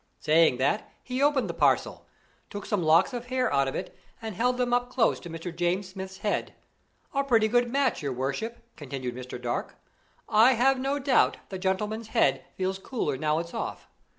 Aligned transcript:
Saying 0.17 0.57
that, 0.57 0.89
he 1.03 1.21
opened 1.21 1.47
the 1.47 1.53
parcel, 1.53 2.07
took 2.49 2.65
some 2.65 2.81
locks 2.81 3.13
of 3.13 3.27
hair 3.27 3.53
out 3.53 3.67
of 3.67 3.75
it, 3.75 3.95
and 4.19 4.33
held 4.33 4.57
them 4.57 4.73
up 4.73 4.89
close 4.89 5.19
to 5.19 5.29
Mr. 5.29 5.55
James 5.55 5.89
Smith's 5.89 6.17
head. 6.25 6.55
"A 7.13 7.23
pretty 7.23 7.47
good 7.47 7.69
match, 7.71 8.01
your 8.01 8.11
worship," 8.11 8.63
continued 8.75 9.13
Mr. 9.13 9.39
Dark. 9.39 9.75
"I 10.27 10.53
have 10.53 10.79
no 10.79 10.97
doubt 10.97 11.37
the 11.49 11.59
gentleman's 11.59 12.07
head 12.07 12.43
feels 12.55 12.79
cooler 12.79 13.15
now 13.15 13.37
it's 13.37 13.53
off. 13.53 13.87